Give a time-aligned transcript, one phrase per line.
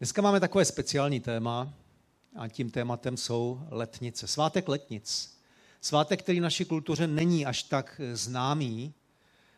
[0.00, 1.74] Dneska máme takové speciální téma
[2.36, 4.26] a tím tématem jsou letnice.
[4.26, 5.38] Svátek letnic.
[5.80, 8.94] Svátek, který v naší kultuře není až tak známý,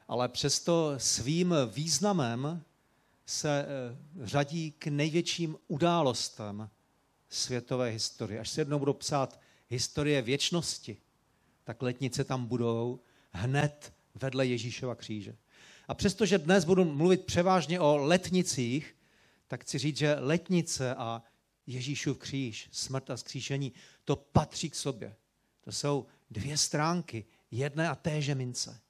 [0.09, 2.63] ale přesto svým významem
[3.27, 6.71] se eh, řadí k největším událostem
[7.29, 8.41] světové historie.
[8.41, 10.97] Až se jednou budou psát historie věčnosti,
[11.65, 13.01] tak letnice tam budou
[13.33, 15.37] hned vedle Ježíšova kříže.
[15.89, 18.95] A přestože dnes budu mluvit převážně o letnicích,
[19.53, 21.23] tak chci říct, že letnice a
[21.67, 23.73] Ježíšův kříž, smrt a skříšení,
[24.05, 25.17] to patří k sobě.
[25.61, 28.81] To jsou dvě stránky jedné a téže mince.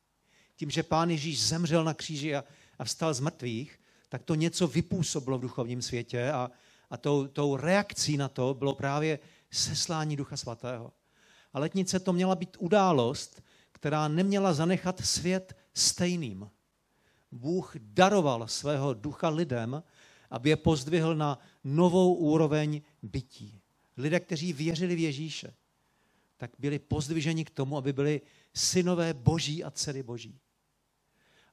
[0.57, 2.45] Tím, že pán Ježíš zemřel na kříži a,
[2.79, 6.51] a vstal z mrtvých, tak to něco vypůsobilo v duchovním světě a,
[6.91, 9.19] a tou, tou reakcí na to bylo právě
[9.51, 10.93] seslání Ducha Svatého.
[11.53, 13.43] A letnice to měla být událost,
[13.73, 16.51] která neměla zanechat svět stejným.
[17.33, 19.83] Bůh daroval svého ducha lidem,
[20.33, 23.61] aby je pozdvihl na novou úroveň bytí.
[23.97, 25.55] Lidé, kteří věřili v Ježíše,
[26.37, 28.21] tak byli pozdviženi k tomu, aby byli
[28.55, 30.39] synové boží a dcery boží.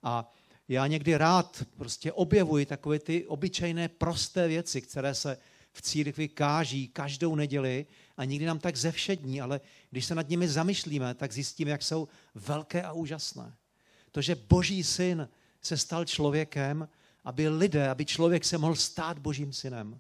[0.04, 0.32] A
[0.68, 5.38] já někdy rád prostě objevuji takové ty obyčejné prosté věci, které se
[5.72, 7.86] v církvi káží každou neděli
[8.18, 12.08] a nikdy nám tak zevšední, ale když se nad nimi zamyslíme, tak zjistíme, jak jsou
[12.36, 13.56] velké a úžasné.
[14.12, 15.30] To, že boží syn
[15.62, 16.90] se stal člověkem,
[17.24, 20.00] aby lidé, aby člověk se mohl stát božím synem.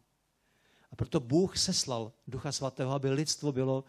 [0.91, 3.83] A proto Bůh seslal Ducha Svatého, aby lidstvo bylo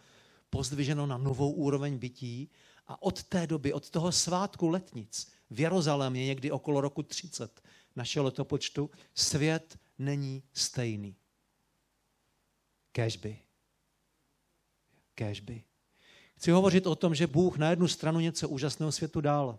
[0.50, 2.51] pozdviženo na novou úroveň bytí
[2.86, 7.62] a od té doby, od toho svátku letnic, v Jeruzalémě někdy okolo roku 30
[7.97, 11.17] našeho letopočtu, svět není stejný.
[12.92, 13.39] Kéžby.
[15.14, 15.64] Kéžby.
[16.36, 19.58] Chci hovořit o tom, že Bůh na jednu stranu něco úžasného světu dal.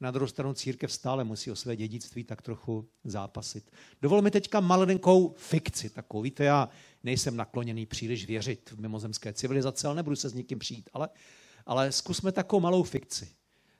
[0.00, 3.70] Na druhou stranu církev stále musí o své dědictví tak trochu zápasit.
[4.02, 6.22] Dovol mi teďka malinkou fikci takovou.
[6.22, 6.68] Víte, já
[7.04, 10.90] nejsem nakloněný příliš věřit v mimozemské civilizace, ale nebudu se s nikým přijít.
[10.92, 11.08] Ale,
[11.66, 13.28] ale zkusme takovou malou fikci.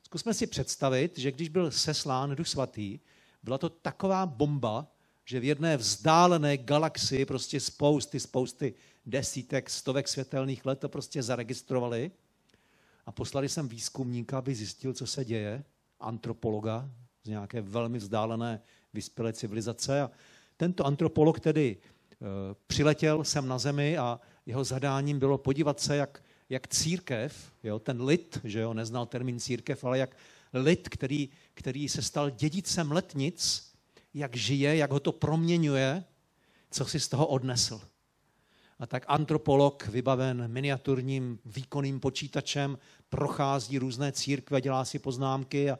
[0.02, 3.00] Zkusme si představit, že když byl seslán Duch Svatý,
[3.42, 4.92] byla to taková bomba,
[5.24, 8.74] že v jedné vzdálené galaxii prostě spousty, spousty
[9.06, 12.10] desítek, stovek světelných let to prostě zaregistrovali
[13.06, 15.64] a poslali sem výzkumníka, aby zjistil, co se děje,
[16.00, 16.90] antropologa
[17.24, 18.60] z nějaké velmi vzdálené
[18.92, 20.10] vyspělé civilizace a
[20.56, 22.16] tento antropolog tedy e,
[22.66, 28.02] přiletěl sem na zemi a jeho zadáním bylo podívat se, jak jak církev, jo, ten
[28.02, 30.16] lid, že jo, neznal termín církev, ale jak
[30.52, 33.72] lid, který, který se stal dědicem letnic,
[34.14, 36.04] jak žije, jak ho to proměňuje,
[36.70, 37.80] co si z toho odnesl.
[38.80, 42.78] A tak antropolog, vybaven miniaturním výkonným počítačem,
[43.08, 45.78] prochází různé církve, dělá si poznámky a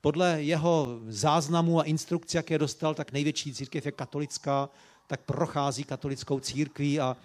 [0.00, 4.68] podle jeho záznamu a instrukcí, jak je dostal, tak největší církev je katolická,
[5.06, 7.16] tak prochází katolickou církví a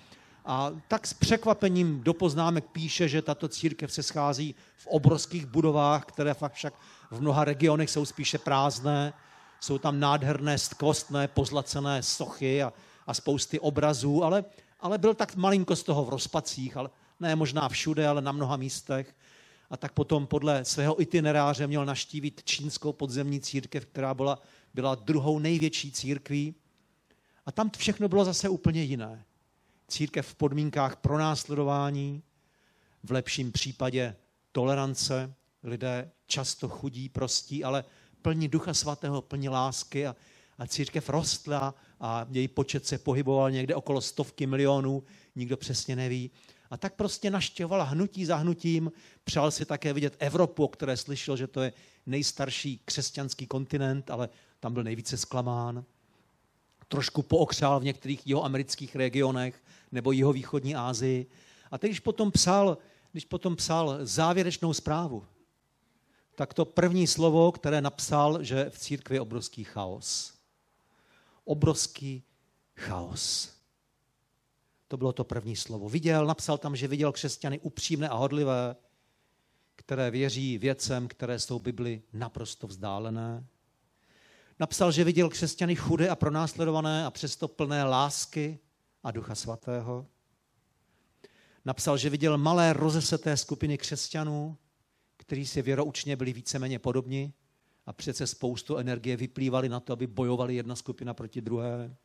[0.45, 6.05] a tak s překvapením do poznámek píše, že tato církev se schází v obrovských budovách,
[6.05, 6.73] které fakt však
[7.11, 9.13] v mnoha regionech jsou spíše prázdné.
[9.59, 12.73] Jsou tam nádherné, skvostné, pozlacené sochy a,
[13.07, 14.43] a spousty obrazů, ale,
[14.81, 18.57] ale byl tak malinko z toho v rozpacích, ale ne možná všude, ale na mnoha
[18.57, 19.15] místech.
[19.69, 24.39] A tak potom podle svého itineráře měl naštívit čínskou podzemní církev, která byla,
[24.73, 26.55] byla druhou největší církví.
[27.45, 29.25] A tam všechno bylo zase úplně jiné
[29.87, 32.23] církev v podmínkách pronásledování,
[33.03, 34.15] v lepším případě
[34.51, 37.83] tolerance, lidé často chudí, prostí, ale
[38.21, 40.15] plní ducha svatého, plní lásky a,
[40.57, 45.03] a církev rostla a její počet se pohyboval někde okolo stovky milionů,
[45.35, 46.31] nikdo přesně neví.
[46.69, 48.91] A tak prostě naštěvoval hnutí za hnutím,
[49.23, 51.73] přál si také vidět Evropu, o které slyšel, že to je
[52.05, 54.29] nejstarší křesťanský kontinent, ale
[54.59, 55.85] tam byl nejvíce zklamán.
[56.87, 61.25] Trošku pookřál v některých jeho amerických regionech, nebo jeho východní Ázii.
[61.71, 62.77] A teď, když potom psal,
[63.11, 65.25] když potom psal závěrečnou zprávu,
[66.35, 70.40] tak to první slovo, které napsal, že v církvi je obrovský chaos.
[71.51, 72.23] Obrovský
[72.75, 73.51] chaos.
[74.87, 75.89] To bylo to první slovo.
[75.89, 78.75] Viděl, napsal tam, že viděl křesťany upřímné a hodlivé,
[79.75, 83.45] které věří věcem, které jsou Bibli naprosto vzdálené.
[84.59, 88.59] Napsal, že viděl křesťany chudé a pronásledované a přesto plné lásky,
[89.03, 90.07] a Ducha Svatého.
[91.65, 94.57] Napsal, že viděl malé rozeseté skupiny křesťanů,
[95.17, 97.33] kteří si věroučně byli víceméně podobni
[97.91, 101.95] a přece spoustu energie vyplývali na to, aby bojovali jedna skupina proti druhé.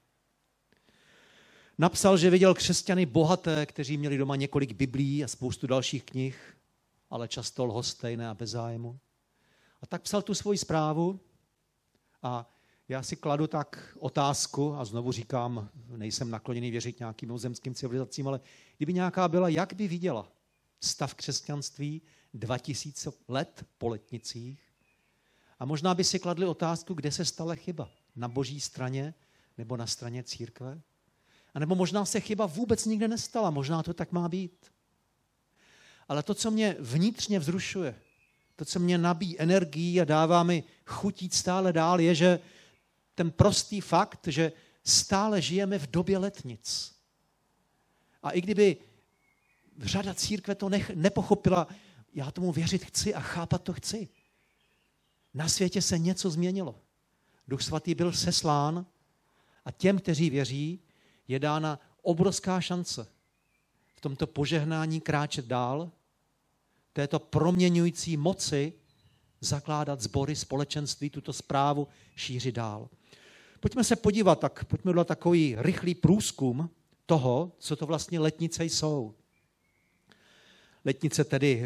[1.78, 6.56] Napsal, že viděl křesťany bohaté, kteří měli doma několik biblí a spoustu dalších knih,
[7.10, 8.98] ale často lhostejné a bez zájmu.
[9.82, 11.20] A tak psal tu svoji zprávu
[12.22, 12.54] a
[12.88, 18.40] já si kladu tak otázku, a znovu říkám, nejsem nakloněný věřit nějakým mimozemským civilizacím, ale
[18.76, 20.32] kdyby nějaká byla, jak by viděla
[20.80, 22.02] stav křesťanství
[22.34, 24.65] 2000 let po letnicích?
[25.58, 27.90] A možná by si kladli otázku, kde se stala chyba.
[28.16, 29.14] Na boží straně
[29.58, 30.80] nebo na straně církve?
[31.54, 34.72] A nebo možná se chyba vůbec nikde nestala, možná to tak má být.
[36.08, 38.00] Ale to, co mě vnitřně vzrušuje,
[38.56, 42.40] to, co mě nabíjí energií a dává mi chutit stále dál, je, že
[43.14, 44.52] ten prostý fakt, že
[44.84, 46.94] stále žijeme v době letnic.
[48.22, 48.76] A i kdyby
[49.78, 51.68] řada církve to nech, nepochopila,
[52.14, 54.08] já tomu věřit chci a chápat to chci.
[55.36, 56.74] Na světě se něco změnilo.
[57.48, 58.86] Duch svatý byl seslán
[59.64, 60.80] a těm, kteří věří,
[61.28, 63.06] je dána obrovská šance
[63.94, 65.90] v tomto požehnání kráčet dál,
[66.92, 68.72] této proměňující moci
[69.40, 72.88] zakládat sbory, společenství, tuto zprávu šířit dál.
[73.60, 76.70] Pojďme se podívat, tak pojďme do takový rychlý průzkum
[77.06, 79.14] toho, co to vlastně letnice jsou.
[80.84, 81.62] Letnice tedy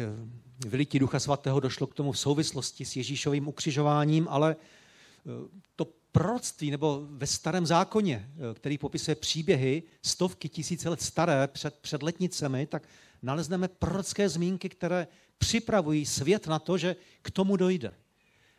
[0.67, 5.29] vylití Ducha Svatého došlo k tomu v souvislosti s Ježíšovým ukřižováním, ale eh,
[5.75, 11.75] to proroctví, nebo ve starém zákoně, eh, který popisuje příběhy stovky tisíce let staré před,
[11.75, 12.83] před letnicemi, tak
[13.21, 17.93] nalezneme prorocké zmínky, které připravují svět na to, že k tomu dojde.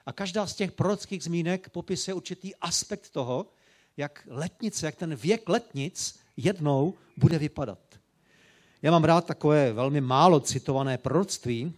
[0.06, 3.46] A každá z těch prorockých zmínek popisuje určitý aspekt toho,
[3.96, 7.78] jak letnice, jak ten věk letnic jednou bude vypadat.
[8.82, 11.74] Já mám rád takové velmi málo citované proroctví.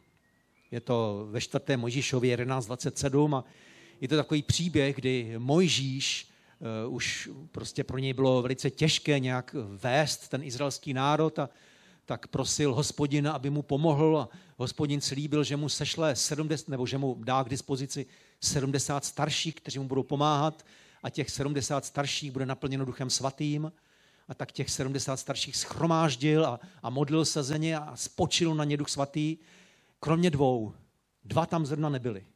[0.74, 1.76] Je to ve 4.
[1.76, 3.44] Mojžíšově 11.27 a
[4.00, 6.28] je to takový příběh, kdy Mojžíš
[6.86, 11.50] uh, už prostě pro něj bylo velice těžké nějak vést ten izraelský národ a
[12.06, 16.98] tak prosil hospodina, aby mu pomohl a hospodin slíbil, že mu sešle 70, nebo že
[16.98, 18.06] mu dá k dispozici
[18.40, 20.66] 70 starších, kteří mu budou pomáhat
[21.02, 23.72] a těch 70 starších bude naplněno duchem svatým.
[24.28, 28.64] A tak těch 70 starších schromáždil a, a modlil se za ně a spočil na
[28.64, 29.36] ně duch svatý.
[30.04, 30.72] Kromě dvou.
[31.24, 32.26] Dva tam zrovna nebyli.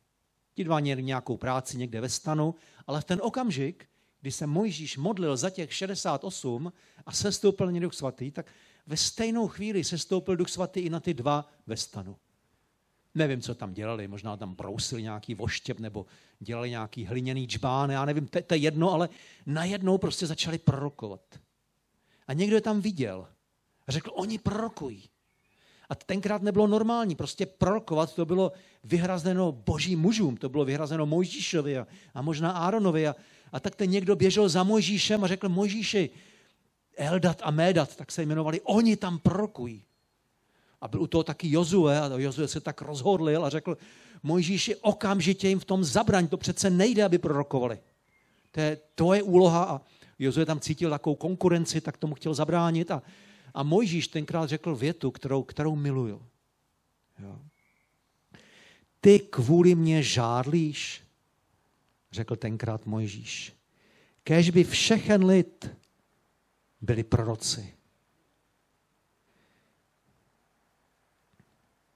[0.54, 2.54] Ti dva měli nějakou práci někde ve stanu,
[2.86, 3.88] ale v ten okamžik,
[4.20, 6.72] kdy se Mojžíš modlil za těch 68
[7.06, 8.46] a sestoupil na duch svatý, tak
[8.86, 12.16] ve stejnou chvíli se stoupil Duch Svatý i na ty dva ve stanu.
[13.14, 16.06] Nevím, co tam dělali, možná tam brousili nějaký voštěp nebo
[16.40, 19.08] dělali nějaký hliněný džbán, já nevím, to je jedno, ale
[19.46, 21.40] najednou prostě začali prorokovat.
[22.26, 23.28] A někdo je tam viděl
[23.86, 25.08] a řekl, oni prorokují.
[25.88, 28.52] A tenkrát nebylo normální, prostě prorokovat to bylo
[28.84, 33.08] vyhrazeno božím mužům, to bylo vyhrazeno Mojžíšovi a, a možná Áronovi.
[33.08, 33.16] A,
[33.52, 36.10] a tak ten někdo běžel za Mojžíšem a řekl, Mojžíši,
[36.96, 39.84] Eldat a Médat, tak se jmenovali, oni tam prorokují.
[40.80, 43.76] A byl u toho taky Jozue a Jozue se tak rozhodlil a řekl,
[44.22, 47.78] Mojžíši, okamžitě jim v tom zabraň, to přece nejde, aby prorokovali.
[48.50, 49.80] To je tvoje úloha a
[50.18, 53.02] Jozue tam cítil takovou konkurenci, tak tomu chtěl zabránit a,
[53.54, 56.26] a Mojžíš tenkrát řekl větu, kterou, kterou miluju.
[57.18, 57.38] Jo.
[59.00, 61.02] Ty kvůli mě žádlíš,
[62.12, 63.52] řekl tenkrát Mojžíš.
[64.22, 65.70] Kež by všechen lid
[66.80, 67.74] byli proroci.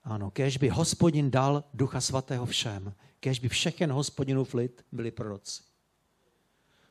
[0.05, 5.63] Ano, kež by hospodin dal ducha svatého všem, kež by všechen hospodinův lid byli proroci.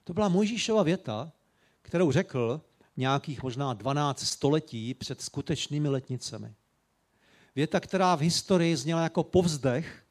[0.04, 1.32] To byla Mojžíšova věta,
[1.82, 2.62] kterou řekl
[3.02, 6.54] nějakých možná 12 století před skutečnými letnicemi.
[7.56, 10.04] Věta, která v historii zněla jako povzdech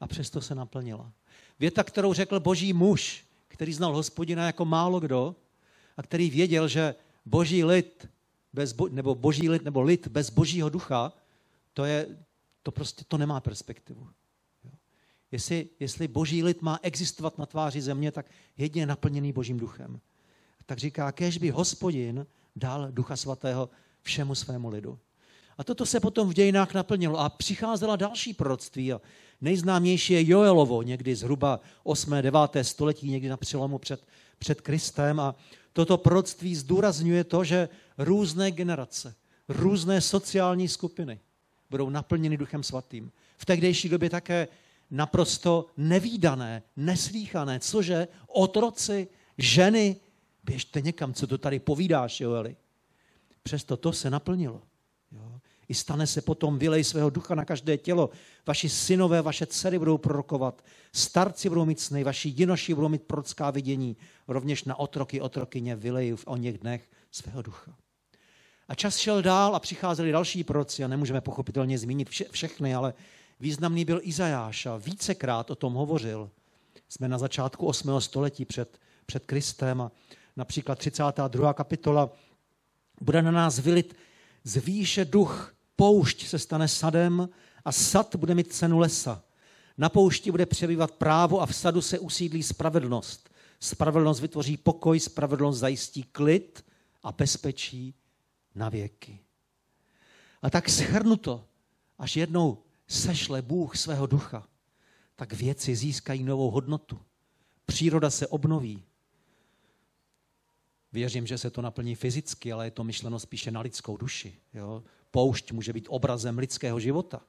[0.00, 1.12] a přesto se naplnila.
[1.58, 5.36] Věta, kterou řekl boží muž, který znal hospodina jako málo kdo
[5.96, 6.94] a který věděl, že
[7.26, 8.08] boží lid,
[8.52, 11.12] bez bo, nebo boží lid, nebo lid bez božího ducha,
[11.72, 12.18] to, je,
[12.62, 14.08] to prostě to nemá perspektivu.
[15.32, 20.00] Jestli, jestli boží lid má existovat na tváři země, tak jedině naplněný božím duchem.
[20.66, 22.26] Tak říká, kež by hospodin
[22.56, 23.70] dal ducha svatého
[24.02, 24.98] všemu svému lidu.
[25.58, 28.92] A toto se potom v dějinách naplnilo a přicházela další proroctví.
[29.40, 32.10] Nejznámější je Joelovo, někdy zhruba 8.
[32.20, 32.40] 9.
[32.62, 34.06] století, někdy na přelomu před,
[34.38, 35.20] před Kristem.
[35.20, 35.34] A
[35.72, 39.14] toto proroctví zdůrazňuje to, že různé generace,
[39.48, 41.20] různé sociální skupiny
[41.70, 43.12] budou naplněny Duchem Svatým.
[43.36, 44.48] V tehdejší době také
[44.90, 49.96] naprosto nevýdané, neslíchané, cože otroci, ženy,
[50.42, 52.56] běžte někam, co to tady povídáš, Joeli.
[53.42, 54.62] Přesto to se naplnilo.
[55.12, 55.40] Jo.
[55.68, 58.10] I stane se potom, vylej svého ducha na každé tělo.
[58.46, 63.50] Vaši synové, vaše dcery budou prorokovat, starci budou mít sny, vaši jinoši budou mít prorocká
[63.50, 63.96] vidění.
[64.28, 67.76] Rovněž na otroky, otrokyně vylej v o něch dnech svého ducha.
[68.68, 72.94] A čas šel dál a přicházeli další proroci a nemůžeme pochopitelně zmínit vše, všechny, ale
[73.40, 76.30] významný byl Izajáš a vícekrát o tom hovořil.
[76.88, 78.00] Jsme na začátku 8.
[78.00, 79.90] století před, před Kristem a
[80.36, 81.54] například 32.
[81.54, 82.10] kapitola
[83.00, 83.96] bude na nás vylit
[84.44, 87.28] z výše duch, poušť se stane sadem
[87.64, 89.22] a sad bude mít cenu lesa.
[89.78, 93.30] Na poušti bude přebývat právo a v sadu se usídlí spravedlnost.
[93.60, 96.64] Spravedlnost vytvoří pokoj, spravedlnost zajistí klid
[97.02, 97.94] a bezpečí
[98.54, 99.20] na věky.
[100.42, 101.44] A tak schrnuto,
[101.98, 102.58] až jednou
[102.88, 104.48] sešle Bůh svého ducha,
[105.16, 107.00] tak věci získají novou hodnotu.
[107.66, 108.84] Příroda se obnoví.
[110.92, 114.34] Věřím, že se to naplní fyzicky, ale je to myšleno spíše na lidskou duši.
[114.54, 114.82] Jo?
[115.10, 117.22] Poušť může být obrazem lidského života.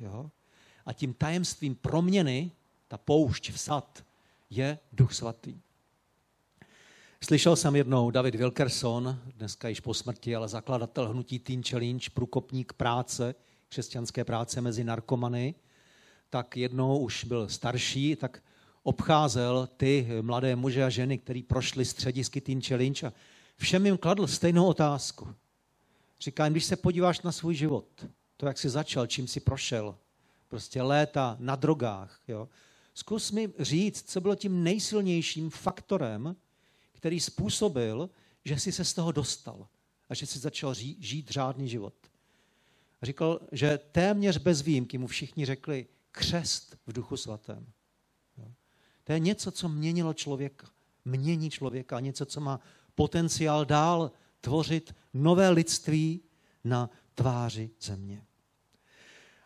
[0.00, 0.30] Jo?
[0.86, 2.50] A tím tajemstvím proměny,
[2.88, 4.04] ta poušť v sad,
[4.50, 5.60] je Duch Svatý.
[7.24, 12.72] Slyšel jsem jednou David Wilkerson, dneska již po smrti, ale zakladatel hnutí Teen Challenge, průkopník
[12.72, 13.34] práce,
[13.68, 15.54] křesťanské práce mezi narkomany,
[16.30, 18.42] tak jednou už byl starší, tak
[18.82, 23.12] obcházel ty mladé muže a ženy, kteří prošli středisky Teen Challenge a
[23.56, 25.34] všem jim kladl stejnou otázku.
[26.20, 28.06] Říká když se podíváš na svůj život,
[28.36, 29.98] to, jak jsi začal, čím jsi prošel,
[30.48, 32.48] prostě léta na drogách, jo,
[32.94, 36.36] zkus mi říct, co bylo tím nejsilnějším faktorem,
[36.92, 38.10] který způsobil,
[38.44, 39.68] že jsi se z toho dostal
[40.08, 41.94] a že jsi začal žít řádný život.
[43.02, 47.66] Říkal, že téměř bez výjimky mu všichni řekli křest v duchu svatém.
[49.04, 50.66] To je něco, co měnilo člověka.
[51.04, 52.00] Mění člověka.
[52.00, 52.60] Něco, co má
[52.94, 56.20] potenciál dál tvořit nové lidství
[56.64, 58.24] na tváři země.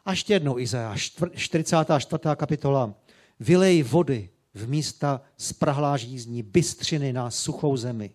[0.04, 2.20] A ještě jednou Izajáš, 44.
[2.37, 2.94] kapitola.
[3.40, 8.14] Vylej vody v místa sprahlá žízní, bystřiny na suchou zemi.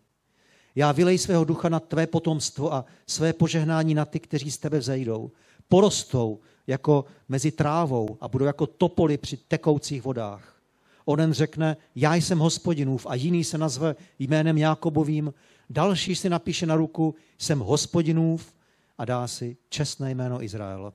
[0.76, 4.80] Já vylej svého ducha na tvé potomstvo a své požehnání na ty, kteří z tebe
[4.80, 5.32] vzejdou.
[5.68, 10.59] Porostou jako mezi trávou a budou jako topoly při tekoucích vodách.
[11.06, 15.34] Onen řekne, já jsem hospodinův a jiný se nazve jménem Jákobovým,
[15.70, 18.54] další si napíše na ruku, jsem hospodinův
[18.98, 20.94] a dá si čestné jméno Izrael.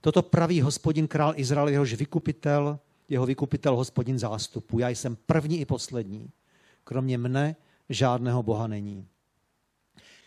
[0.00, 2.78] Toto praví hospodin král Izrael, jehož vykupitel,
[3.08, 4.78] jeho vykupitel hospodin zástupu.
[4.78, 6.30] Já jsem první i poslední.
[6.84, 7.56] Kromě mne
[7.88, 9.08] žádného Boha není.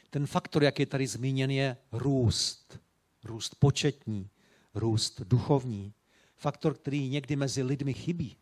[0.09, 2.79] Ten faktor, jak je tady zmíněn, je růst.
[3.23, 4.29] Růst početní,
[4.73, 5.93] růst duchovní.
[6.35, 8.35] Faktor, který někdy mezi lidmi chybí.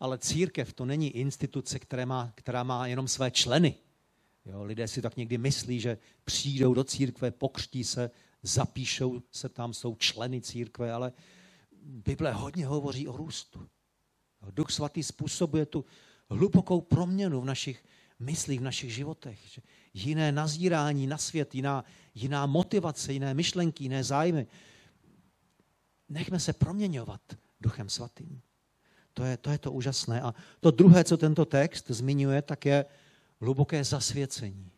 [0.00, 3.74] Ale církev to není instituce, která má, která má jenom své členy.
[4.44, 8.10] Jo, lidé si tak někdy myslí, že přijdou do církve, pokřtí se,
[8.42, 11.12] zapíšou se tam, jsou členy církve, ale
[11.82, 13.68] Bible hodně hovoří o růstu.
[14.50, 15.84] Duch svatý způsobuje tu
[16.30, 17.84] hlubokou proměnu v našich
[18.18, 19.60] myslích, v našich životech.
[19.94, 21.84] Jiné nazírání na svět, jiná,
[22.14, 24.46] jiná motivace, jiné myšlenky, jiné zájmy.
[26.08, 27.20] Nechme se proměňovat
[27.60, 28.40] Duchem svatým.
[29.14, 30.20] To je, to je to úžasné.
[30.20, 32.84] A to druhé, co tento text zmiňuje, tak je
[33.40, 34.70] hluboké zasvěcení.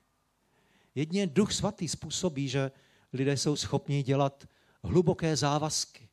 [0.94, 2.70] Jedině Duch svatý způsobí, že
[3.12, 4.48] lidé jsou schopni dělat
[4.84, 6.08] hluboké závazky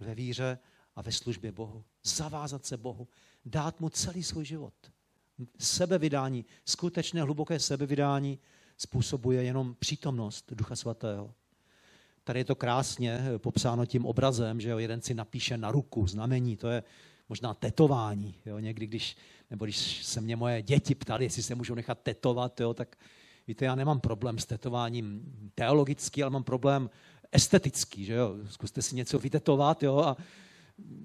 [0.00, 0.58] ve víře
[0.96, 1.84] a ve službě Bohu.
[2.04, 3.08] Zavázat se Bohu,
[3.44, 4.74] dát mu celý svůj život.
[5.58, 8.38] Sebevydání, skutečné hluboké sebevydání
[8.76, 11.34] způsobuje jenom přítomnost Ducha Svatého.
[12.24, 16.68] Tady je to krásně popsáno tím obrazem, že jeden si napíše na ruku znamení, to
[16.68, 16.82] je
[17.28, 18.34] možná tetování.
[18.46, 19.16] Jo, někdy, když,
[19.50, 22.96] nebo když se mě moje děti ptali, jestli se můžou nechat tetovat, jo, tak
[23.46, 25.22] víte, já nemám problém s tetováním
[25.54, 26.90] teologický, ale mám problém
[27.32, 28.36] estetický, že jo.
[28.50, 30.16] Zkuste si něco vytetovat, jo, a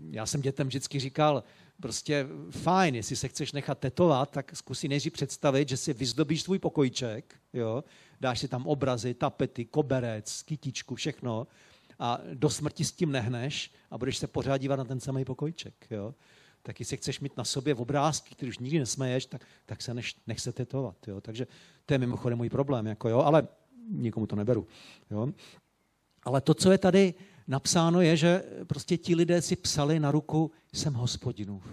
[0.09, 1.43] já jsem dětem vždycky říkal,
[1.81, 6.59] prostě fajn, jestli se chceš nechat tetovat, tak zkusí nejdřív představit, že si vyzdobíš svůj
[6.59, 7.83] pokojček, jo,
[8.21, 11.47] dáš si tam obrazy, tapety, koberec, kytičku, všechno
[12.03, 15.87] a do smrti s tím nehneš a budeš se pořád dívat na ten samý pokojček.
[15.91, 16.15] Jo?
[16.61, 20.05] Tak jestli chceš mít na sobě obrázky, který už nikdy nesmeješ, tak, tak se nech,
[20.27, 21.07] nech se tetovat.
[21.07, 21.21] Jo?
[21.21, 21.47] Takže
[21.85, 23.19] to je mimochodem můj problém, jako jo?
[23.19, 23.47] ale
[23.89, 24.67] nikomu to neberu.
[25.11, 25.27] Jo?
[26.23, 27.13] Ale to, co je tady
[27.47, 31.63] napsáno, je, že prostě ti lidé si psali na ruku, jsem hospodinův.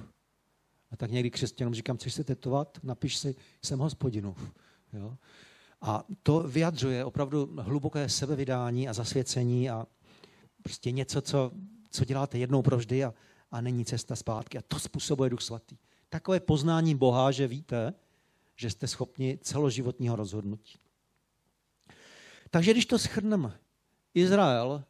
[0.90, 2.78] A tak někdy křesťanům říkám, chceš se tetovat?
[2.82, 4.52] Napiš si, jsem hospodinův.
[4.92, 5.16] Jo?
[5.80, 9.86] A to vyjadřuje opravdu hluboké sebevydání a zasvěcení a
[10.62, 11.52] prostě něco, co,
[11.90, 13.14] co děláte jednou provždy a,
[13.50, 14.58] a není cesta zpátky.
[14.58, 15.76] A to způsobuje Duch Svatý.
[16.08, 17.94] Takové poznání Boha, že víte,
[18.56, 20.78] že jste schopni celoživotního rozhodnutí.
[22.50, 23.58] Takže když to schrneme,
[24.14, 24.84] Izrael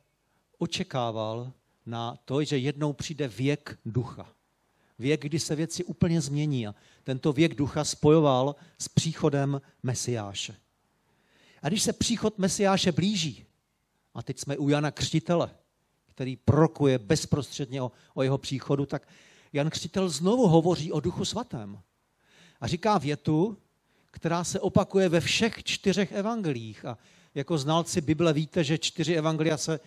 [0.58, 1.52] očekával
[1.86, 4.32] na to, že jednou přijde věk ducha.
[4.98, 6.66] Věk, kdy se věci úplně změní.
[6.66, 6.74] A
[7.04, 10.56] tento věk ducha spojoval s příchodem Mesiáše.
[11.62, 13.46] A když se příchod Mesiáše blíží,
[14.14, 15.50] a teď jsme u Jana Křtitele,
[16.20, 19.08] který prokuje bezprostředně o, o jeho příchodu, tak
[19.52, 21.80] Jan Křtitel znovu hovoří o duchu svatém.
[22.60, 23.56] A říká větu,
[24.10, 26.84] která se opakuje ve všech čtyřech evangelích.
[26.84, 26.98] A
[27.34, 29.80] jako znalci Bible víte, že čtyři evangelia se e,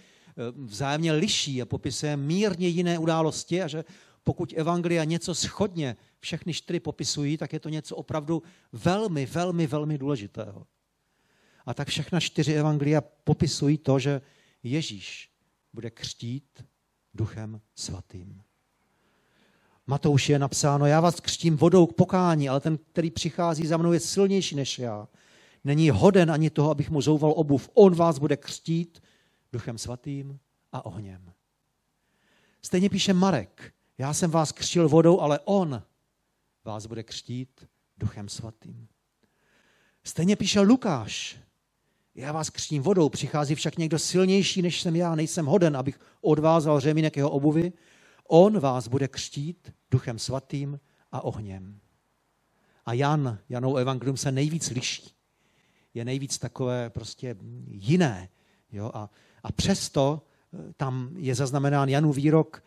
[0.56, 3.86] vzájemně liší a popisuje mírně jiné události a že
[4.24, 9.98] pokud evangelia něco schodně všechny čtyři popisují, tak je to něco opravdu velmi, velmi, velmi
[9.98, 10.68] důležitého.
[11.66, 14.22] A tak všechna čtyři evangelia popisují to, že
[14.64, 15.33] Ježíš
[15.74, 16.66] bude křtít
[17.14, 18.44] duchem svatým.
[19.88, 23.94] Matouš je napsáno, já vás křtím vodou k pokání, ale ten, který přichází za mnou,
[23.94, 25.08] je silnější než já.
[25.64, 27.70] Není hoden ani toho, abych mu zouval obuv.
[27.74, 29.04] On vás bude křtít
[29.52, 30.40] duchem svatým
[30.72, 31.34] a ohněm.
[32.62, 35.84] Stejně píše Marek, já jsem vás křtil vodou, ale on
[36.64, 38.88] vás bude křtít duchem svatým.
[40.04, 41.40] Stejně píše Lukáš,
[42.16, 46.80] já vás křtím vodou, přichází však někdo silnější, než jsem já, nejsem hoden, abych odvázal
[46.80, 47.74] řemínek jeho obuvy.
[48.28, 50.80] On vás bude křtít duchem svatým
[51.12, 51.80] a ohněm.
[52.86, 55.14] A Jan, Janou evangelium se nejvíc liší.
[55.94, 57.36] Je nejvíc takové prostě
[57.68, 58.30] jiné.
[58.72, 58.92] Jo?
[58.94, 59.10] A,
[59.44, 60.22] a přesto
[60.54, 62.64] eh, tam je zaznamenán Janův výrok,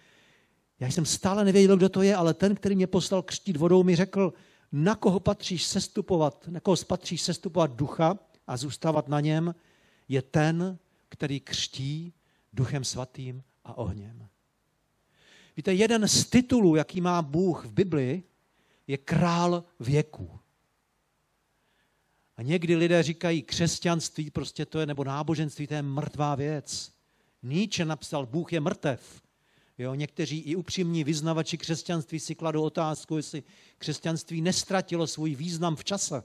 [0.81, 3.97] já jsem stále nevěděl, kdo to je, ale ten, který mě poslal křtít vodou, mi
[3.97, 4.33] řekl,
[4.73, 9.55] na koho patříš sestupovat, na koho patříš sestupovat ducha a zůstávat na něm,
[10.09, 12.13] je ten, který křtí
[12.53, 14.29] duchem svatým a ohněm.
[15.57, 18.23] Víte, jeden z titulů, jaký má Bůh v Biblii,
[18.87, 20.39] je král věku.
[22.37, 26.93] A někdy lidé říkají, křesťanství prostě to je, nebo náboženství, to je mrtvá věc.
[27.43, 29.23] Níče napsal, Bůh je mrtev.
[29.79, 33.43] Jo, někteří i upřímní vyznavači křesťanství si kladou otázku, jestli
[33.79, 36.23] křesťanství nestratilo svůj význam v čase.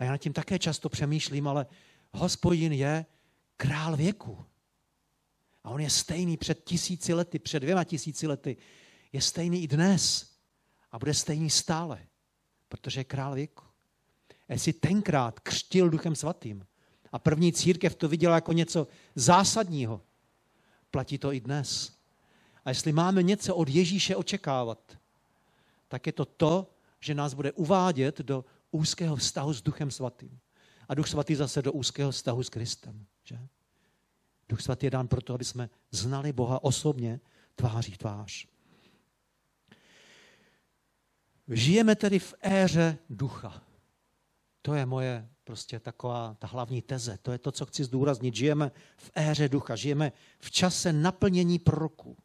[0.00, 1.66] A já nad tím také často přemýšlím, ale
[2.12, 3.06] hospodin je
[3.56, 4.44] král věku.
[5.64, 8.56] A on je stejný před tisíci lety, před dvěma tisíci lety.
[9.12, 10.30] Je stejný i dnes.
[10.92, 12.06] A bude stejný stále,
[12.68, 13.64] protože je král věku.
[14.48, 16.66] A jestli tenkrát křtil duchem svatým
[17.12, 20.00] a první církev to viděla jako něco zásadního,
[20.90, 21.98] platí to i dnes.
[22.64, 24.98] A jestli máme něco od Ježíše očekávat,
[25.88, 30.40] tak je to to, že nás bude uvádět do úzkého vztahu s Duchem Svatým.
[30.88, 33.06] A Duch Svatý zase do úzkého vztahu s Kristem.
[33.24, 33.38] Že?
[34.48, 37.20] Duch Svatý je dán proto, aby jsme znali Boha osobně,
[37.54, 38.46] tváří tvář.
[41.48, 43.62] Žijeme tedy v éře ducha.
[44.62, 47.18] To je moje prostě taková ta hlavní teze.
[47.22, 48.34] To je to, co chci zdůraznit.
[48.34, 52.16] Žijeme v éře ducha, žijeme v čase naplnění proroků.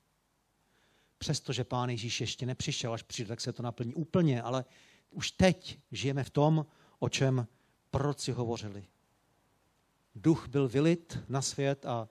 [1.18, 4.66] Přestože Pán Ježíš ještě nepřišel, až přijde, tak se to naplní úplně, ale
[5.10, 6.66] už teď žijeme v tom,
[7.00, 7.48] o čem
[7.92, 8.86] proroci hovořili.
[10.16, 12.10] Duch byl vylit na svět a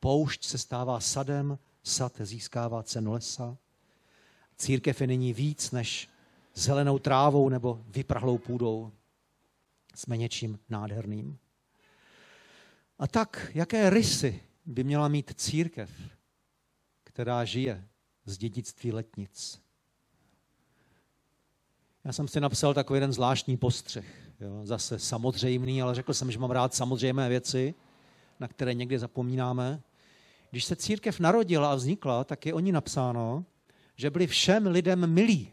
[0.00, 3.56] poušť se stává sadem, sad získává cenu lesa.
[4.56, 6.08] Církev je nyní víc než
[6.54, 8.92] zelenou trávou nebo vyprahlou půdou.
[9.94, 11.38] Jsme něčím nádherným.
[12.98, 15.90] A tak, jaké rysy by měla mít církev,
[17.04, 17.88] která žije
[18.24, 19.65] z dědictví letnic?
[22.06, 24.06] Já jsem si napsal takový jeden zvláštní postřeh.
[24.40, 27.74] Jo, zase samozřejmný, ale řekl jsem, že mám rád samozřejmé věci,
[28.40, 29.82] na které někdy zapomínáme.
[30.50, 33.44] Když se církev narodila a vznikla, tak je o ní napsáno,
[33.96, 35.52] že byli všem lidem milí.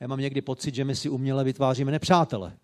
[0.00, 2.56] Já mám někdy pocit, že my si uměle vytváříme nepřátele.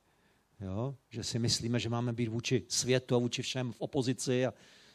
[0.61, 0.95] Jo?
[1.09, 4.55] Že si myslíme, že máme být vůči světu a vůči všem v opozici a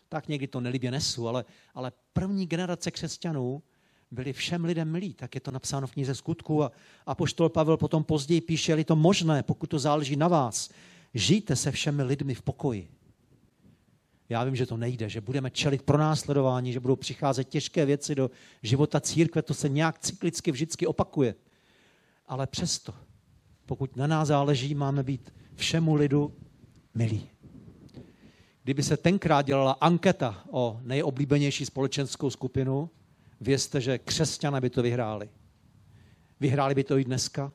[0.09, 3.63] tak někdy to nelibě nesu, ale, ale první generace křesťanů
[4.11, 6.71] byli všem lidem milí, tak je to napsáno v knize skutku a,
[7.05, 10.69] a poštol Pavel potom později píše, je to možné, pokud to záleží na vás,
[11.13, 12.89] žijte se všemi lidmi v pokoji.
[14.29, 18.15] Já vím, že to nejde, že budeme čelit pro následování, že budou přicházet těžké věci
[18.15, 18.31] do
[18.63, 21.35] života církve, to se nějak cyklicky vždycky opakuje.
[22.27, 22.93] Ale přesto,
[23.65, 26.33] pokud na nás záleží, máme být všemu lidu
[26.93, 27.29] milí.
[28.63, 32.89] Kdyby se tenkrát dělala anketa o nejoblíbenější společenskou skupinu,
[33.41, 35.29] vězte, že křesťané by to vyhráli.
[36.39, 37.51] Vyhráli by to i dneska?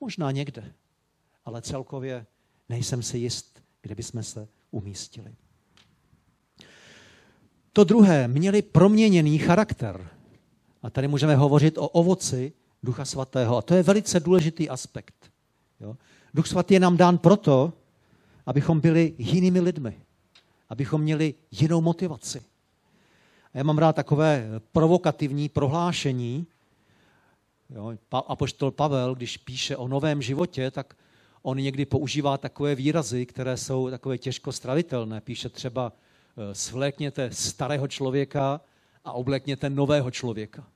[0.00, 0.72] Možná někde,
[1.44, 2.26] ale celkově
[2.68, 5.34] nejsem si jist, kde bychom se umístili.
[7.72, 10.08] To druhé, měli proměněný charakter.
[10.82, 13.56] A tady můžeme hovořit o ovoci Ducha Svatého.
[13.56, 15.30] A to je velice důležitý aspekt.
[15.80, 15.96] Jo?
[16.34, 17.72] Duch Svatý je nám dán proto,
[18.46, 20.00] abychom byli jinými lidmi.
[20.68, 22.42] Abychom měli jinou motivaci.
[23.54, 26.46] A já mám rád takové provokativní prohlášení.
[27.70, 30.94] Jo, Apoštol Pavel, když píše o novém životě, tak
[31.42, 35.20] on někdy používá takové výrazy, které jsou takové těžko stravitelné.
[35.20, 35.92] Píše třeba,
[36.36, 38.60] eh, svlékněte starého člověka
[39.04, 40.66] a oblekněte nového člověka.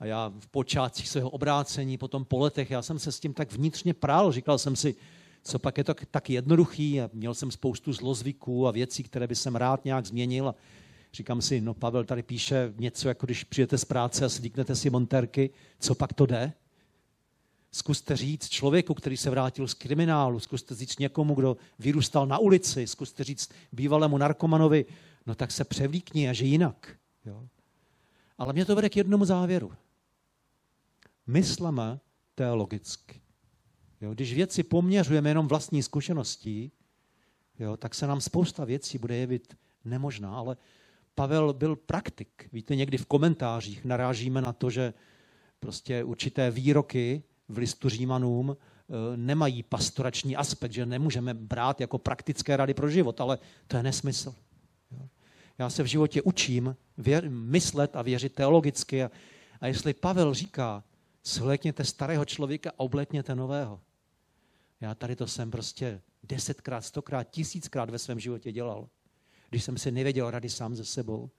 [0.00, 3.52] A já v počátcích svého obrácení, potom po letech, já jsem se s tím tak
[3.52, 4.32] vnitřně prál.
[4.32, 4.94] Říkal jsem si,
[5.42, 7.00] co pak je to tak jednoduchý.
[7.00, 10.48] A měl jsem spoustu zlozvyků a věcí, které by jsem rád nějak změnil.
[10.48, 10.54] A
[11.16, 14.90] říkám si, no Pavel tady píše něco, jako když přijete z práce a slíknete si
[14.90, 16.52] monterky, co pak to jde?
[17.72, 22.86] Zkuste říct člověku, který se vrátil z kriminálu, zkuste říct někomu, kdo vyrůstal na ulici,
[22.86, 24.84] zkuste říct bývalému narkomanovi,
[25.26, 26.96] no tak se převlíkni a že jinak.
[27.24, 27.48] Jo?
[28.38, 29.72] Ale mě to vede k jednomu závěru.
[31.26, 32.00] Myslíme
[32.34, 33.20] teologicky.
[34.00, 34.14] Jo?
[34.14, 36.72] Když věci poměřujeme jenom vlastní zkušeností,
[37.58, 40.36] jo, tak se nám spousta věcí bude jevit nemožná.
[40.36, 40.56] Ale
[41.16, 42.48] Pavel byl praktik.
[42.52, 44.94] Víte, někdy v komentářích narážíme na to, že
[45.60, 52.56] prostě určité výroky v listu Římanům eh, nemají pastorační aspekt, že nemůžeme brát jako praktické
[52.56, 54.34] rady pro život, ale to je nesmysl.
[55.58, 59.10] Já se v životě učím věr, myslet a věřit teologicky a,
[59.60, 60.84] a jestli Pavel říká,
[61.22, 63.80] svlékněte starého člověka a oblékněte nového.
[64.80, 68.88] Já tady to jsem prostě desetkrát, stokrát, tisíckrát ve svém životě dělal.
[69.50, 71.30] Když jsem si nevěděl rady sám ze sebou,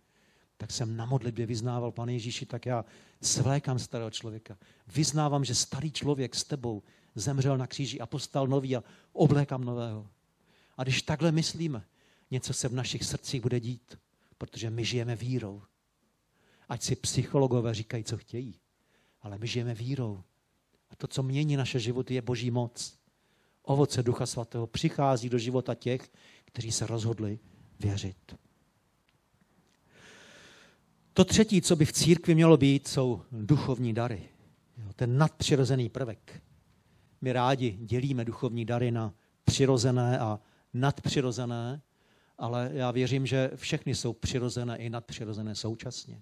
[0.58, 2.86] tak jsem na modlitbě vyznával, pane Ježíši, tak já
[3.22, 4.58] svlékám starého člověka.
[4.88, 6.84] Vyznávám, že starý člověk s tebou
[7.16, 10.10] zemřel na kříži a postal nový a oblékám nového.
[10.78, 11.86] A když takhle myslíme,
[12.32, 14.00] něco se v našich srdcích bude dít,
[14.38, 15.62] protože my žijeme vírou.
[16.70, 18.60] Ať si psychologové říkají, co chtějí,
[19.22, 20.24] ale my žijeme vírou.
[20.90, 22.98] A to, co mění naše životy, je boží moc.
[23.64, 26.12] Ovoce Ducha Svatého přichází do života těch,
[26.46, 27.40] kteří se rozhodli
[27.80, 28.36] věřit.
[31.14, 34.30] To třetí, co by v církvi mělo být, jsou duchovní dary.
[34.96, 36.42] Ten nadpřirozený prvek.
[37.22, 39.14] My rádi dělíme duchovní dary na
[39.44, 40.40] přirozené a
[40.74, 41.82] nadpřirozené,
[42.38, 46.22] ale já věřím, že všechny jsou přirozené i nadpřirozené současně.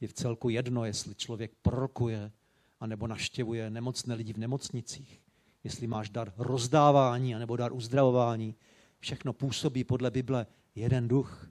[0.00, 2.32] Je v celku jedno, jestli člověk prorokuje
[2.80, 5.20] anebo naštěvuje nemocné lidi v nemocnicích,
[5.64, 8.54] jestli máš dar rozdávání anebo dar uzdravování.
[9.04, 11.48] Všechno působí podle Bible jeden duch.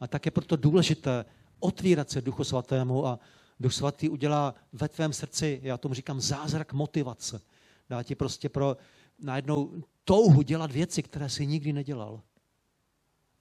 [0.00, 1.24] A tak je proto důležité
[1.58, 3.18] otvírat se Duchu Svatému a
[3.60, 7.40] Duch Svatý udělá ve tvém srdci, já tomu říkám, zázrak motivace.
[7.88, 8.76] Dá ti prostě pro
[9.18, 12.22] najednou touhu dělat věci, které si nikdy nedělal.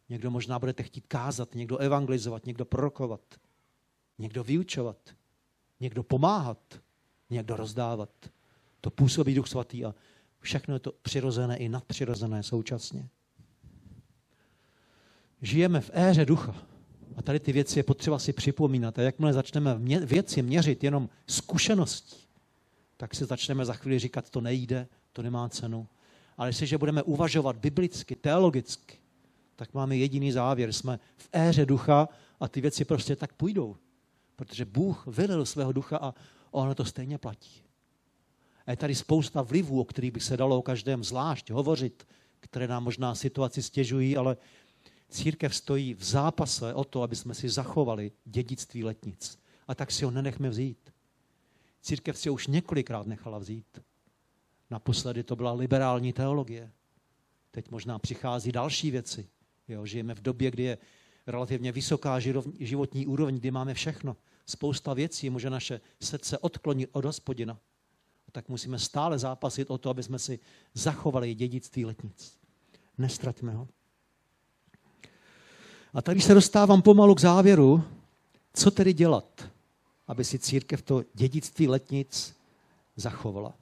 [0.09, 3.21] Někdo možná budete chtít kázat, někdo evangelizovat, někdo prorokovat,
[4.17, 4.97] někdo vyučovat,
[5.79, 6.81] někdo pomáhat,
[7.29, 8.09] někdo rozdávat.
[8.81, 9.95] To působí Duch Svatý a
[10.45, 13.10] všechno je to přirozené i nadpřirozené současně.
[15.41, 16.55] Žijeme v éře ducha.
[17.17, 18.99] A tady ty věci je potřeba si připomínat.
[18.99, 22.27] A jakmile začneme mě, věci měřit jenom zkušeností,
[22.97, 25.88] tak si začneme za chvíli říkat, to nejde, to nemá cenu.
[26.38, 28.97] Ale jestliže budeme uvažovat biblicky, teologicky,
[29.55, 30.73] tak máme jediný závěr.
[30.73, 33.75] Jsme v éře ducha a ty věci prostě tak půjdou.
[34.36, 36.13] Protože Bůh vylil svého ducha a
[36.51, 37.62] ono to stejně platí.
[38.65, 42.08] A je tady spousta vlivů, o kterých by se dalo o každém zvlášť hovořit,
[42.39, 44.38] které nám možná situaci stěžují, ale
[45.10, 49.39] církev stojí v zápase o to, aby jsme si zachovali dědictví letnic.
[49.67, 50.93] A tak si ho nenechme vzít.
[51.82, 53.80] Církev si ho už několikrát nechala vzít.
[54.69, 56.71] Naposledy to byla liberální teologie.
[57.51, 59.30] Teď možná přichází další věci.
[59.67, 60.78] Jo, žijeme v době, kdy je
[61.28, 62.19] relativně vysoká
[62.60, 64.17] životní úroveň, kdy máme všechno.
[64.45, 67.60] Spousta věcí může naše srdce odklonit od hospodina.
[68.36, 70.39] Tak musíme stále zápasit o to, aby jsme si
[70.74, 72.38] zachovali dědictví letnic.
[72.98, 73.67] Nestratíme ho.
[75.93, 77.84] A tady se dostávám pomalu k závěru,
[78.54, 79.50] co tedy dělat,
[80.08, 82.36] aby si církev to dědictví letnic
[82.95, 83.54] zachovala.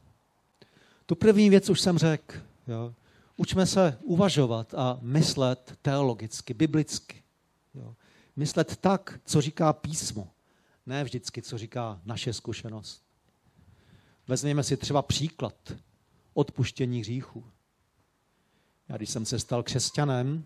[1.06, 2.36] Tu první věc už jsem řekl.
[2.68, 2.94] Jo.
[3.38, 7.24] Učme se uvažovat a myslet teologicky, biblicky.
[7.76, 7.96] Jo.
[8.36, 10.30] Myslet tak, co říká písmo,
[10.86, 13.12] ne vždycky, co říká naše zkušenost.
[14.28, 15.74] Vezměme si třeba příklad
[16.34, 17.46] odpuštění hříchů.
[18.90, 20.44] Já když jsem se stal křesťanem,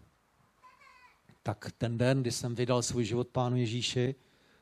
[1.43, 4.15] tak ten den, kdy jsem vydal svůj život Pánu Ježíši,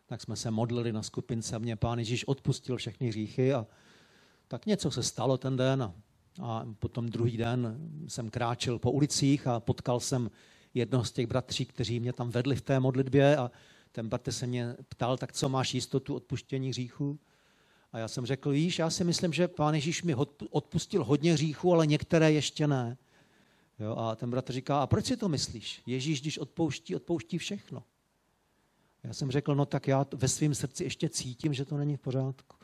[0.06, 3.68] tak jsme se modlili na skupince a mě Pán Ježíš odpustil všechny hříchy a
[4.48, 5.94] tak něco se stalo ten den a,
[6.42, 10.32] a potom druhý den jsem kráčel po ulicích a potkal jsem
[10.74, 13.52] jednoho z těch bratří, kteří mě tam vedli v té modlitbě a
[13.92, 17.20] ten bratr se mě ptal, tak co máš jistotu odpuštění hříchů?
[17.96, 20.16] A já jsem řekl, víš, já si myslím, že pán Ježíš mi
[20.50, 22.98] odpustil hodně hříchů, ale některé ještě ne.
[23.80, 25.82] Jo, a ten bratr říká, a proč si to myslíš?
[25.86, 27.84] Ježíš, když odpouští, odpouští všechno.
[29.04, 32.00] Já jsem řekl, no tak já ve svém srdci ještě cítím, že to není v
[32.00, 32.56] pořádku.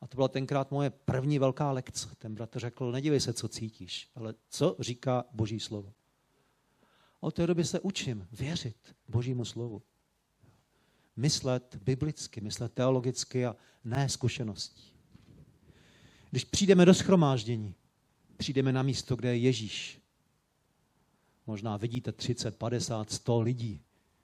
[0.00, 2.08] A to byla tenkrát moje první velká lekce.
[2.18, 5.92] Ten bratr řekl, nedívej se, co cítíš, ale co říká Boží slovo.
[7.16, 9.82] A od té doby se učím věřit Božímu slovu.
[11.16, 14.92] Myslet biblicky, myslet teologicky a ne zkušeností.
[16.30, 17.74] Když přijdeme do schromáždění,
[18.36, 20.00] přijdeme na místo, kde je Ježíš.
[21.46, 23.82] Možná vidíte 30, 50, 100 lidí,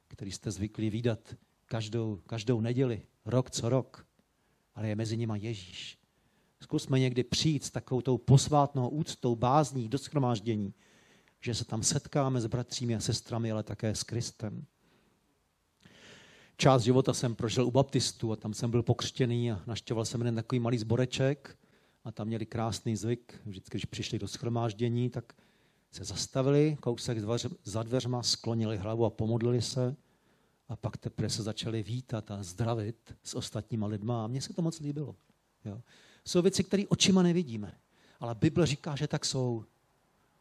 [0.08, 1.34] který jste zvyklí výdat
[1.66, 4.06] každou, každou neděli, rok co rok.
[4.74, 5.98] Ale je mezi nimi Ježíš.
[6.60, 10.74] Zkusme někdy přijít s takovou tou posvátnou úctou, bázní do schromáždění,
[11.40, 14.66] že se tam setkáme s bratřími a sestrami, ale také s Kristem.
[16.56, 20.34] Část života jsem prožil u baptistů a tam jsem byl pokřtěný a naštěval jsem jeden
[20.34, 21.58] takový malý zboreček
[22.04, 23.40] a tam měli krásný zvyk.
[23.46, 25.32] Vždycky, když přišli do schromáždění, tak
[25.90, 27.18] se zastavili, kousek
[27.64, 29.96] za dveřma, sklonili hlavu a pomodlili se
[30.68, 34.62] a pak teprve se začali vítat a zdravit s ostatníma lidma a mně se to
[34.62, 35.16] moc líbilo.
[35.64, 35.82] Jo.
[36.24, 37.78] Jsou věci, které očima nevidíme,
[38.20, 39.64] ale Bible říká, že tak jsou.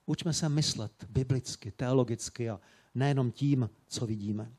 [0.05, 2.59] Učme se myslet biblicky, teologicky a
[2.95, 4.53] nejenom tím, co vidíme.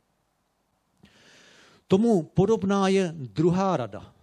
[1.92, 4.14] Tomu podobná je druhá rada.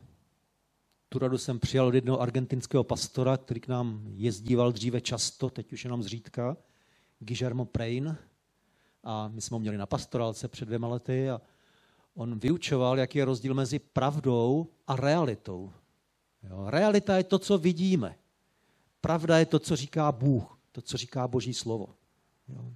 [1.09, 5.73] Tu radu jsem přijal od jednoho argentinského pastora, který k nám jezdíval dříve často, teď
[5.73, 6.57] už jenom zřídka,
[7.19, 8.17] Guillermo Prein.
[9.03, 11.41] A my jsme ho měli na pastorálce před dvěma lety a
[12.13, 15.71] on vyučoval, jaký je rozdíl mezi pravdou a realitou.
[16.43, 18.15] Jo, realita je to, co vidíme.
[19.01, 21.95] Pravda je to, co říká Bůh, to, co říká Boží slovo.
[22.47, 22.73] Jo.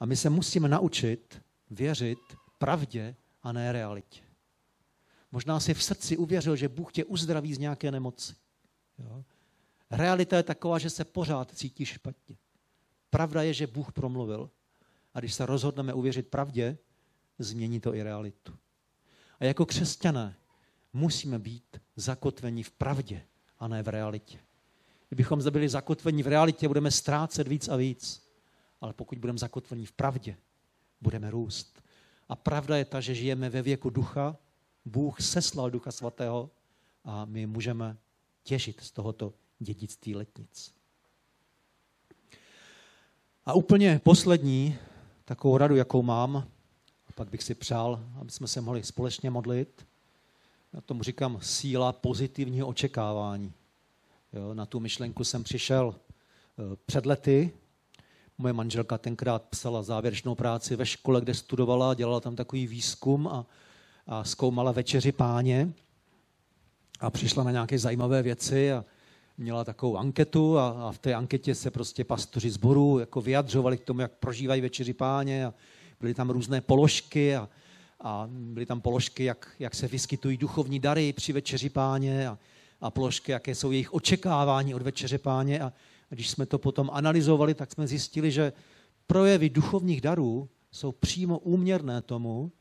[0.00, 2.18] A my se musíme naučit věřit
[2.62, 4.22] pravdě a ne realitě.
[5.32, 8.34] Možná si v srdci uvěřil, že Bůh tě uzdraví z nějaké nemoci.
[8.98, 9.24] Jo.
[9.90, 12.36] Realita je taková, že se pořád cítíš špatně.
[13.10, 14.50] Pravda je, že Bůh promluvil.
[15.14, 16.78] A když se rozhodneme uvěřit pravdě,
[17.38, 18.54] změní to i realitu.
[19.40, 20.36] A jako křesťané
[20.92, 23.22] musíme být zakotveni v pravdě
[23.58, 24.38] a ne v realitě.
[25.08, 28.28] Kdybychom byli zakotveni v realitě, budeme ztrácet víc a víc.
[28.80, 30.36] Ale pokud budeme zakotveni v pravdě,
[31.00, 31.81] budeme růst.
[32.32, 34.36] A pravda je ta, že žijeme ve věku ducha,
[34.84, 36.50] Bůh seslal ducha svatého
[37.04, 37.96] a my můžeme
[38.42, 40.74] těžit z tohoto dědictví letnic.
[43.46, 44.78] A úplně poslední
[45.24, 49.86] takovou radu, jakou mám, a pak bych si přál, aby jsme se mohli společně modlit,
[50.72, 53.52] já tomu říkám síla pozitivního očekávání.
[54.32, 57.52] Jo, na tu myšlenku jsem přišel eh, před lety.
[58.38, 63.46] Moje manželka tenkrát psala závěrečnou práci ve škole, kde studovala, dělala tam takový výzkum a,
[64.06, 65.72] a zkoumala večeři páně
[67.00, 68.84] a přišla na nějaké zajímavé věci a
[69.38, 73.84] měla takovou anketu a, a v té anketě se prostě pastoři zboru jako vyjadřovali k
[73.84, 75.54] tomu, jak prožívají večeři páně a
[76.00, 77.48] byly tam různé položky a,
[78.00, 82.38] a byly tam položky, jak, jak se vyskytují duchovní dary při večeři páně a,
[82.80, 85.60] a položky, jaké jsou jejich očekávání od večeře páně.
[85.60, 85.72] A,
[86.12, 88.52] a když jsme to potom analyzovali, tak jsme zjistili, že
[89.06, 92.52] projevy duchovních darů jsou přímo úměrné tomu,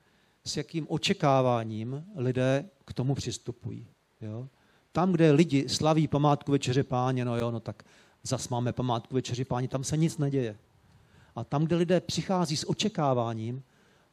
[0.45, 3.87] s jakým očekáváním lidé k tomu přistupují.
[4.21, 4.47] Jo?
[4.91, 7.83] Tam, kde lidi slaví památku večeře páně, no jo, no tak
[8.23, 10.57] zas máme památku večeři páně, tam se nic neděje.
[11.35, 13.63] A tam, kde lidé přichází s očekáváním,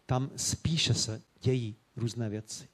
[0.07, 2.69] tam spíše se dějí různé věci.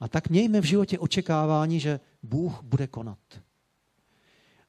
[0.00, 3.18] A tak mějme v životě očekávání, že Bůh bude konat.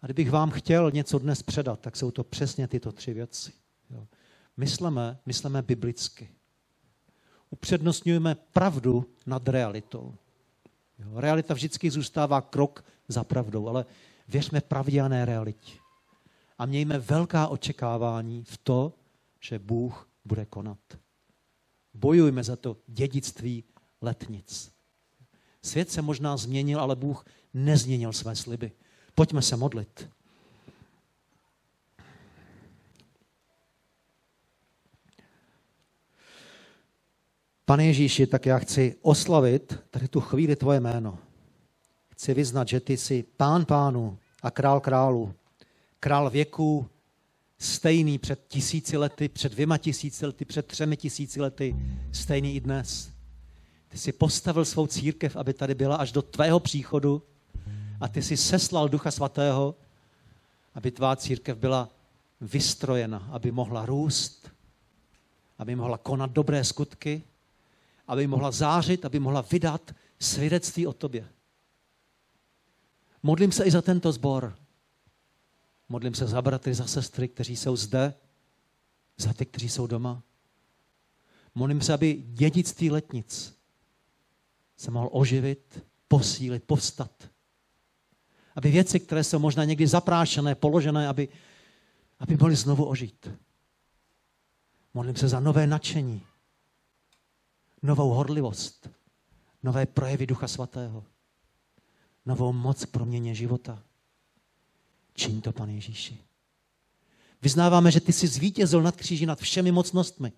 [0.03, 3.51] A kdybych vám chtěl něco dnes předat, tak jsou to přesně tyto tři věci.
[3.89, 4.07] Jo.
[4.57, 6.29] Mysleme, mysleme biblicky.
[7.49, 10.15] Upřednostňujeme pravdu nad realitou.
[11.15, 13.85] Realita vždycky zůstává krok za pravdou, ale
[14.27, 15.73] věřme pravdě a ne realitě.
[16.57, 18.93] A mějme velká očekávání v to,
[19.39, 20.79] že Bůh bude konat.
[21.93, 23.63] Bojujme za to dědictví
[24.01, 24.71] letnic.
[25.61, 28.71] Svět se možná změnil, ale Bůh nezměnil své sliby.
[29.15, 30.09] Pojďme se modlit.
[37.65, 41.19] Pane Ježíši, tak já chci oslavit tady tu chvíli tvoje jméno.
[42.09, 45.33] Chci vyznat, že ty jsi pán pánu a král králu,
[45.99, 46.89] král věku,
[47.59, 51.75] stejný před tisíci lety, před dvěma tisíci lety, před třemi tisíci lety,
[52.11, 53.09] stejný i dnes.
[53.87, 57.23] Ty jsi postavil svou církev, aby tady byla až do tvého příchodu
[58.03, 59.75] a ty jsi seslal Ducha Svatého,
[60.75, 61.89] aby tvá církev byla
[62.41, 64.51] vystrojena, aby mohla růst,
[65.57, 67.23] aby mohla konat dobré skutky,
[68.07, 71.29] aby mohla zářit, aby mohla vydat svědectví o tobě.
[73.23, 74.55] Modlím se i za tento sbor.
[75.89, 78.13] Modlím se za bratry, za sestry, kteří jsou zde,
[79.17, 80.23] za ty, kteří jsou doma.
[81.55, 83.57] Modlím se, aby dědictví letnic
[84.77, 87.32] se mohl oživit, posílit, povstat.
[88.55, 91.29] Aby věci, které jsou možná někdy zaprášené, položené, aby,
[92.19, 93.29] aby mohly znovu ožít.
[94.93, 96.21] Modlím se za nové nadšení,
[97.81, 98.89] novou horlivost,
[99.63, 101.03] nové projevy Ducha Svatého,
[102.25, 103.83] novou moc pro měně života.
[105.13, 106.17] Čiň to, pane Ježíši.
[107.41, 110.31] Vyznáváme, že ty jsi zvítězil nad kříži, nad všemi mocnostmi.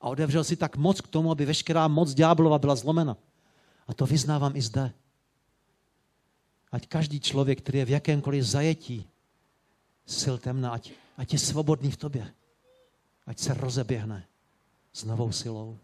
[0.00, 3.16] A odevřel si tak moc k tomu, aby veškerá moc ďáblova byla zlomena.
[3.86, 4.92] A to vyznávám i zde.
[6.74, 9.06] Ať každý člověk, který je v jakémkoliv zajetí
[10.18, 12.24] sil temna, ať, ať je svobodný v tobě.
[13.26, 14.26] Ať se rozeběhne
[14.92, 15.78] s novou silou.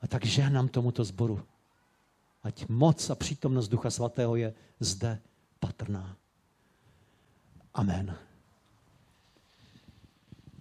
[0.00, 1.44] A tak žehnám tomuto zboru.
[2.42, 5.20] Ať moc a přítomnost Ducha Svatého je zde
[5.60, 6.16] patrná.
[7.74, 8.16] Amen.